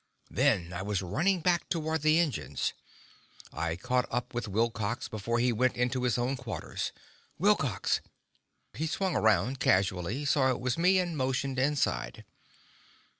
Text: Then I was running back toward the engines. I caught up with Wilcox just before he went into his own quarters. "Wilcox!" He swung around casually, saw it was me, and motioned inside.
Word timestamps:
Then 0.31 0.73
I 0.73 0.81
was 0.81 1.03
running 1.03 1.41
back 1.41 1.69
toward 1.69 2.01
the 2.01 2.17
engines. 2.17 2.73
I 3.53 3.75
caught 3.75 4.07
up 4.09 4.33
with 4.33 4.47
Wilcox 4.47 5.01
just 5.01 5.11
before 5.11 5.37
he 5.37 5.53
went 5.53 5.75
into 5.77 6.01
his 6.01 6.17
own 6.17 6.37
quarters. 6.37 6.91
"Wilcox!" 7.37 8.01
He 8.73 8.87
swung 8.87 9.15
around 9.15 9.59
casually, 9.59 10.25
saw 10.25 10.49
it 10.49 10.59
was 10.59 10.75
me, 10.75 10.97
and 10.97 11.15
motioned 11.15 11.59
inside. 11.59 12.25